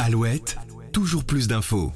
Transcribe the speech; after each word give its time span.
Alouette, 0.00 0.56
toujours 0.92 1.24
plus 1.24 1.48
d'infos. 1.48 1.92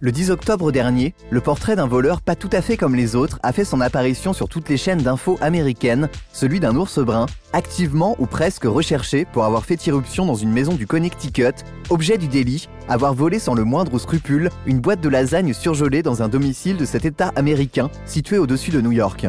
Le 0.00 0.10
10 0.10 0.30
octobre 0.32 0.72
dernier, 0.72 1.14
le 1.30 1.40
portrait 1.40 1.76
d'un 1.76 1.86
voleur 1.86 2.20
pas 2.20 2.34
tout 2.34 2.50
à 2.52 2.60
fait 2.60 2.76
comme 2.76 2.96
les 2.96 3.14
autres 3.14 3.38
a 3.44 3.52
fait 3.52 3.64
son 3.64 3.80
apparition 3.80 4.32
sur 4.32 4.48
toutes 4.48 4.68
les 4.68 4.76
chaînes 4.76 5.02
d'infos 5.02 5.38
américaines, 5.40 6.08
celui 6.32 6.58
d'un 6.58 6.74
ours 6.74 6.98
brun, 6.98 7.26
activement 7.52 8.16
ou 8.18 8.26
presque 8.26 8.64
recherché 8.64 9.24
pour 9.24 9.44
avoir 9.44 9.64
fait 9.64 9.86
irruption 9.86 10.26
dans 10.26 10.34
une 10.34 10.52
maison 10.52 10.74
du 10.74 10.88
Connecticut, 10.88 11.54
objet 11.88 12.18
du 12.18 12.26
délit, 12.26 12.68
avoir 12.88 13.14
volé 13.14 13.38
sans 13.38 13.54
le 13.54 13.64
moindre 13.64 13.98
scrupule 13.98 14.50
une 14.66 14.80
boîte 14.80 15.00
de 15.00 15.08
lasagne 15.08 15.52
surgelée 15.52 16.02
dans 16.02 16.22
un 16.22 16.28
domicile 16.28 16.76
de 16.76 16.84
cet 16.84 17.04
État 17.04 17.32
américain 17.36 17.88
situé 18.04 18.38
au-dessus 18.38 18.72
de 18.72 18.80
New 18.80 18.92
York. 18.92 19.26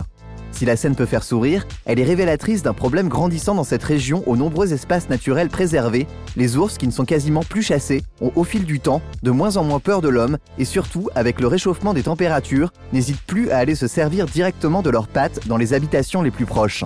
Si 0.53 0.65
la 0.65 0.77
scène 0.77 0.95
peut 0.95 1.07
faire 1.07 1.23
sourire, 1.23 1.65
elle 1.85 1.99
est 1.99 2.03
révélatrice 2.03 2.61
d'un 2.61 2.73
problème 2.73 3.09
grandissant 3.09 3.55
dans 3.55 3.63
cette 3.63 3.83
région 3.83 4.23
aux 4.27 4.37
nombreux 4.37 4.71
espaces 4.71 5.09
naturels 5.09 5.49
préservés. 5.49 6.07
Les 6.37 6.57
ours, 6.57 6.77
qui 6.77 6.85
ne 6.85 6.91
sont 6.91 7.05
quasiment 7.05 7.41
plus 7.41 7.63
chassés, 7.63 8.03
ont 8.21 8.31
au 8.35 8.43
fil 8.43 8.63
du 8.63 8.79
temps 8.79 9.01
de 9.23 9.31
moins 9.31 9.57
en 9.57 9.63
moins 9.63 9.79
peur 9.79 10.01
de 10.01 10.09
l'homme 10.09 10.37
et 10.59 10.65
surtout, 10.65 11.09
avec 11.15 11.41
le 11.41 11.47
réchauffement 11.47 11.93
des 11.93 12.03
températures, 12.03 12.71
n'hésitent 12.93 13.25
plus 13.25 13.49
à 13.49 13.57
aller 13.57 13.75
se 13.75 13.87
servir 13.87 14.27
directement 14.27 14.83
de 14.83 14.91
leurs 14.91 15.07
pattes 15.07 15.47
dans 15.47 15.57
les 15.57 15.73
habitations 15.73 16.21
les 16.21 16.31
plus 16.31 16.45
proches. 16.45 16.85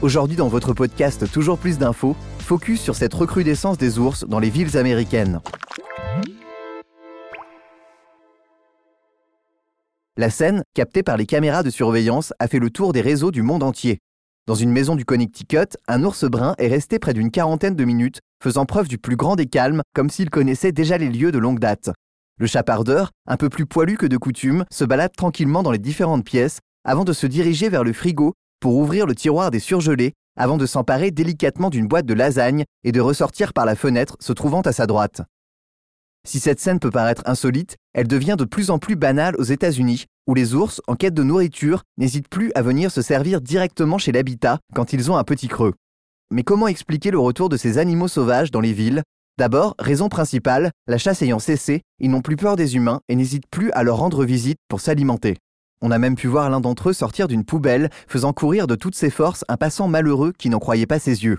Aujourd'hui 0.00 0.36
dans 0.36 0.48
votre 0.48 0.72
podcast 0.72 1.30
Toujours 1.32 1.58
plus 1.58 1.78
d'infos, 1.78 2.14
focus 2.38 2.80
sur 2.80 2.94
cette 2.94 3.14
recrudescence 3.14 3.78
des 3.78 3.98
ours 3.98 4.24
dans 4.28 4.38
les 4.38 4.50
villes 4.50 4.76
américaines. 4.76 5.40
La 10.16 10.30
scène, 10.30 10.62
captée 10.74 11.02
par 11.02 11.16
les 11.16 11.26
caméras 11.26 11.64
de 11.64 11.70
surveillance, 11.70 12.32
a 12.38 12.46
fait 12.46 12.60
le 12.60 12.70
tour 12.70 12.92
des 12.92 13.00
réseaux 13.00 13.32
du 13.32 13.42
monde 13.42 13.64
entier. 13.64 13.98
Dans 14.46 14.54
une 14.54 14.70
maison 14.70 14.94
du 14.94 15.04
Connecticut, 15.04 15.76
un 15.88 16.04
ours 16.04 16.22
brun 16.22 16.54
est 16.58 16.68
resté 16.68 17.00
près 17.00 17.14
d'une 17.14 17.32
quarantaine 17.32 17.74
de 17.74 17.84
minutes, 17.84 18.20
faisant 18.40 18.64
preuve 18.64 18.86
du 18.86 18.96
plus 18.96 19.16
grand 19.16 19.34
des 19.34 19.46
calmes, 19.46 19.82
comme 19.92 20.10
s'il 20.10 20.30
connaissait 20.30 20.70
déjà 20.70 20.98
les 20.98 21.08
lieux 21.08 21.32
de 21.32 21.38
longue 21.38 21.58
date. 21.58 21.90
Le 22.38 22.46
chapardeur, 22.46 23.10
un 23.26 23.36
peu 23.36 23.48
plus 23.48 23.66
poilu 23.66 23.96
que 23.96 24.06
de 24.06 24.16
coutume, 24.16 24.64
se 24.70 24.84
balade 24.84 25.16
tranquillement 25.16 25.64
dans 25.64 25.72
les 25.72 25.80
différentes 25.80 26.24
pièces, 26.24 26.60
avant 26.84 27.02
de 27.02 27.12
se 27.12 27.26
diriger 27.26 27.68
vers 27.68 27.82
le 27.82 27.92
frigo 27.92 28.34
pour 28.60 28.76
ouvrir 28.76 29.06
le 29.06 29.16
tiroir 29.16 29.50
des 29.50 29.58
surgelés, 29.58 30.12
avant 30.36 30.58
de 30.58 30.66
s'emparer 30.66 31.10
délicatement 31.10 31.70
d'une 31.70 31.88
boîte 31.88 32.06
de 32.06 32.14
lasagne 32.14 32.62
et 32.84 32.92
de 32.92 33.00
ressortir 33.00 33.52
par 33.52 33.66
la 33.66 33.74
fenêtre 33.74 34.16
se 34.20 34.32
trouvant 34.32 34.60
à 34.60 34.70
sa 34.70 34.86
droite. 34.86 35.22
Si 36.26 36.40
cette 36.40 36.58
scène 36.58 36.80
peut 36.80 36.90
paraître 36.90 37.22
insolite, 37.26 37.76
elle 37.92 38.08
devient 38.08 38.36
de 38.38 38.44
plus 38.44 38.70
en 38.70 38.78
plus 38.78 38.96
banale 38.96 39.36
aux 39.38 39.44
États-Unis, 39.44 40.06
où 40.26 40.34
les 40.34 40.54
ours, 40.54 40.80
en 40.86 40.96
quête 40.96 41.12
de 41.12 41.22
nourriture, 41.22 41.82
n'hésitent 41.98 42.30
plus 42.30 42.50
à 42.54 42.62
venir 42.62 42.90
se 42.90 43.02
servir 43.02 43.42
directement 43.42 43.98
chez 43.98 44.10
l'habitat 44.10 44.58
quand 44.74 44.94
ils 44.94 45.10
ont 45.10 45.16
un 45.16 45.24
petit 45.24 45.48
creux. 45.48 45.74
Mais 46.30 46.42
comment 46.42 46.66
expliquer 46.66 47.10
le 47.10 47.18
retour 47.18 47.50
de 47.50 47.58
ces 47.58 47.76
animaux 47.76 48.08
sauvages 48.08 48.50
dans 48.50 48.62
les 48.62 48.72
villes? 48.72 49.02
D'abord, 49.36 49.74
raison 49.78 50.08
principale, 50.08 50.70
la 50.86 50.96
chasse 50.96 51.20
ayant 51.20 51.38
cessé, 51.38 51.82
ils 52.00 52.10
n'ont 52.10 52.22
plus 52.22 52.36
peur 52.36 52.56
des 52.56 52.76
humains 52.76 53.00
et 53.08 53.16
n'hésitent 53.16 53.50
plus 53.50 53.70
à 53.72 53.82
leur 53.82 53.98
rendre 53.98 54.24
visite 54.24 54.58
pour 54.68 54.80
s'alimenter. 54.80 55.36
On 55.82 55.90
a 55.90 55.98
même 55.98 56.16
pu 56.16 56.28
voir 56.28 56.48
l'un 56.48 56.60
d'entre 56.60 56.88
eux 56.88 56.94
sortir 56.94 57.28
d'une 57.28 57.44
poubelle, 57.44 57.90
faisant 58.08 58.32
courir 58.32 58.66
de 58.66 58.76
toutes 58.76 58.94
ses 58.94 59.10
forces 59.10 59.44
un 59.48 59.58
passant 59.58 59.88
malheureux 59.88 60.32
qui 60.38 60.48
n'en 60.48 60.58
croyait 60.58 60.86
pas 60.86 60.98
ses 60.98 61.24
yeux. 61.24 61.38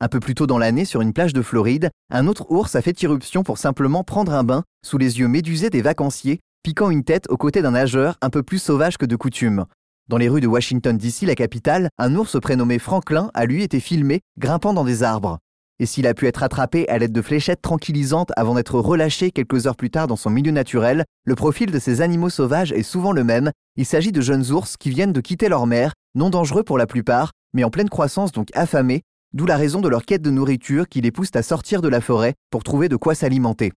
Un 0.00 0.06
peu 0.08 0.20
plus 0.20 0.36
tôt 0.36 0.46
dans 0.46 0.58
l'année, 0.58 0.84
sur 0.84 1.00
une 1.00 1.12
plage 1.12 1.32
de 1.32 1.42
Floride, 1.42 1.90
un 2.10 2.28
autre 2.28 2.46
ours 2.50 2.76
a 2.76 2.82
fait 2.82 3.02
irruption 3.02 3.42
pour 3.42 3.58
simplement 3.58 4.04
prendre 4.04 4.32
un 4.32 4.44
bain 4.44 4.62
sous 4.86 4.96
les 4.96 5.18
yeux 5.18 5.26
médusés 5.26 5.70
des 5.70 5.82
vacanciers, 5.82 6.38
piquant 6.62 6.90
une 6.90 7.02
tête 7.02 7.26
aux 7.30 7.36
côtés 7.36 7.62
d'un 7.62 7.72
nageur 7.72 8.16
un 8.22 8.30
peu 8.30 8.44
plus 8.44 8.62
sauvage 8.62 8.96
que 8.96 9.06
de 9.06 9.16
coutume. 9.16 9.64
Dans 10.06 10.16
les 10.16 10.28
rues 10.28 10.40
de 10.40 10.46
Washington 10.46 10.96
DC, 10.96 11.22
la 11.22 11.34
capitale, 11.34 11.88
un 11.98 12.14
ours 12.14 12.38
prénommé 12.40 12.78
Franklin 12.78 13.32
a 13.34 13.44
lui 13.44 13.64
été 13.64 13.80
filmé 13.80 14.20
grimpant 14.38 14.72
dans 14.72 14.84
des 14.84 15.02
arbres. 15.02 15.38
Et 15.80 15.86
s'il 15.86 16.06
a 16.06 16.14
pu 16.14 16.28
être 16.28 16.44
attrapé 16.44 16.88
à 16.88 16.98
l'aide 16.98 17.12
de 17.12 17.22
fléchettes 17.22 17.62
tranquillisantes 17.62 18.32
avant 18.36 18.54
d'être 18.54 18.78
relâché 18.78 19.32
quelques 19.32 19.66
heures 19.66 19.76
plus 19.76 19.90
tard 19.90 20.06
dans 20.06 20.16
son 20.16 20.30
milieu 20.30 20.52
naturel, 20.52 21.04
le 21.24 21.34
profil 21.34 21.72
de 21.72 21.78
ces 21.80 22.00
animaux 22.02 22.30
sauvages 22.30 22.72
est 22.72 22.82
souvent 22.84 23.12
le 23.12 23.24
même. 23.24 23.50
Il 23.76 23.84
s'agit 23.84 24.12
de 24.12 24.20
jeunes 24.20 24.50
ours 24.52 24.76
qui 24.76 24.90
viennent 24.90 25.12
de 25.12 25.20
quitter 25.20 25.48
leur 25.48 25.66
mère, 25.66 25.92
non 26.14 26.30
dangereux 26.30 26.62
pour 26.62 26.78
la 26.78 26.86
plupart, 26.86 27.32
mais 27.52 27.64
en 27.64 27.70
pleine 27.70 27.88
croissance 27.88 28.32
donc 28.32 28.48
affamés, 28.54 29.02
d'où 29.32 29.46
la 29.46 29.56
raison 29.56 29.80
de 29.80 29.88
leur 29.88 30.04
quête 30.04 30.22
de 30.22 30.30
nourriture 30.30 30.88
qui 30.88 31.00
les 31.00 31.10
pousse 31.10 31.34
à 31.34 31.42
sortir 31.42 31.82
de 31.82 31.88
la 31.88 32.00
forêt 32.00 32.34
pour 32.50 32.64
trouver 32.64 32.88
de 32.88 32.96
quoi 32.96 33.14
s'alimenter. 33.14 33.72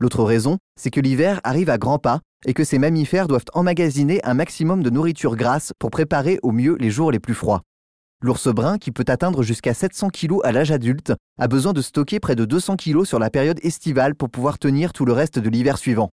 L'autre 0.00 0.24
raison, 0.24 0.58
c'est 0.78 0.90
que 0.90 1.00
l'hiver 1.00 1.40
arrive 1.44 1.70
à 1.70 1.78
grands 1.78 1.98
pas 1.98 2.20
et 2.46 2.54
que 2.54 2.64
ces 2.64 2.78
mammifères 2.78 3.28
doivent 3.28 3.44
emmagasiner 3.54 4.22
un 4.24 4.34
maximum 4.34 4.82
de 4.82 4.90
nourriture 4.90 5.36
grasse 5.36 5.72
pour 5.78 5.90
préparer 5.90 6.38
au 6.42 6.52
mieux 6.52 6.76
les 6.78 6.90
jours 6.90 7.10
les 7.10 7.20
plus 7.20 7.34
froids. 7.34 7.62
L'ours 8.20 8.48
brun, 8.48 8.78
qui 8.78 8.90
peut 8.90 9.04
atteindre 9.08 9.42
jusqu'à 9.42 9.74
700 9.74 10.08
kg 10.10 10.38
à 10.44 10.52
l'âge 10.52 10.70
adulte, 10.70 11.12
a 11.38 11.46
besoin 11.46 11.72
de 11.72 11.82
stocker 11.82 12.20
près 12.20 12.34
de 12.34 12.44
200 12.44 12.76
kg 12.76 13.04
sur 13.04 13.18
la 13.18 13.30
période 13.30 13.60
estivale 13.62 14.14
pour 14.14 14.30
pouvoir 14.30 14.58
tenir 14.58 14.92
tout 14.92 15.04
le 15.04 15.12
reste 15.12 15.38
de 15.38 15.48
l'hiver 15.48 15.78
suivant. 15.78 16.10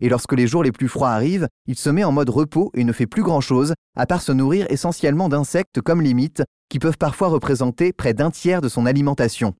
Et 0.00 0.08
lorsque 0.08 0.32
les 0.32 0.46
jours 0.46 0.62
les 0.62 0.72
plus 0.72 0.88
froids 0.88 1.10
arrivent, 1.10 1.48
il 1.66 1.76
se 1.76 1.90
met 1.90 2.04
en 2.04 2.12
mode 2.12 2.30
repos 2.30 2.70
et 2.74 2.84
ne 2.84 2.92
fait 2.92 3.06
plus 3.06 3.22
grand-chose, 3.22 3.74
à 3.96 4.06
part 4.06 4.22
se 4.22 4.32
nourrir 4.32 4.66
essentiellement 4.70 5.28
d'insectes 5.28 5.80
comme 5.80 6.02
mythes, 6.02 6.42
qui 6.68 6.78
peuvent 6.78 6.98
parfois 6.98 7.28
représenter 7.28 7.92
près 7.92 8.14
d'un 8.14 8.30
tiers 8.30 8.60
de 8.60 8.68
son 8.68 8.86
alimentation. 8.86 9.54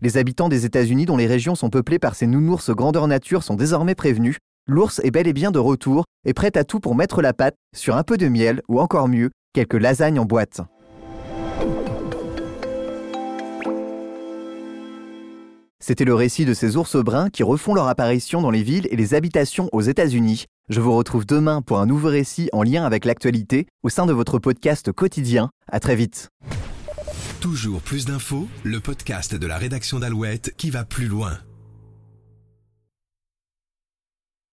Les 0.00 0.16
habitants 0.16 0.48
des 0.48 0.66
États-Unis 0.66 1.06
dont 1.06 1.16
les 1.16 1.26
régions 1.26 1.54
sont 1.54 1.70
peuplées 1.70 1.98
par 1.98 2.14
ces 2.14 2.26
nounours 2.26 2.70
grandeur 2.70 3.06
nature 3.06 3.42
sont 3.42 3.54
désormais 3.54 3.94
prévenus, 3.94 4.38
l'ours 4.66 5.00
est 5.04 5.10
bel 5.10 5.26
et 5.26 5.32
bien 5.32 5.50
de 5.50 5.58
retour 5.58 6.04
et 6.26 6.34
prêt 6.34 6.56
à 6.56 6.64
tout 6.64 6.80
pour 6.80 6.94
mettre 6.94 7.22
la 7.22 7.32
patte 7.32 7.56
sur 7.74 7.96
un 7.96 8.02
peu 8.02 8.16
de 8.16 8.28
miel 8.28 8.62
ou 8.68 8.80
encore 8.80 9.08
mieux, 9.08 9.30
quelques 9.52 9.74
lasagnes 9.74 10.18
en 10.18 10.24
boîte. 10.24 10.60
C'était 15.80 16.06
le 16.06 16.14
récit 16.14 16.46
de 16.46 16.54
ces 16.54 16.76
ours 16.76 16.96
bruns 16.96 17.28
qui 17.28 17.42
refont 17.42 17.74
leur 17.74 17.88
apparition 17.88 18.40
dans 18.40 18.50
les 18.50 18.62
villes 18.62 18.88
et 18.90 18.96
les 18.96 19.12
habitations 19.12 19.68
aux 19.72 19.82
États-Unis. 19.82 20.46
Je 20.70 20.80
vous 20.80 20.96
retrouve 20.96 21.26
demain 21.26 21.60
pour 21.60 21.78
un 21.78 21.84
nouveau 21.84 22.08
récit 22.08 22.48
en 22.54 22.62
lien 22.62 22.86
avec 22.86 23.04
l'actualité 23.04 23.66
au 23.82 23.90
sein 23.90 24.06
de 24.06 24.14
votre 24.14 24.38
podcast 24.38 24.92
quotidien. 24.92 25.50
À 25.70 25.78
très 25.78 25.94
vite. 25.94 26.30
Toujours 27.42 27.82
plus 27.82 28.06
d'infos, 28.06 28.48
le 28.62 28.80
podcast 28.80 29.34
de 29.34 29.46
la 29.46 29.58
rédaction 29.58 29.98
d'Alouette 29.98 30.54
qui 30.56 30.70
va 30.70 30.86
plus 30.86 31.06
loin. 31.06 31.38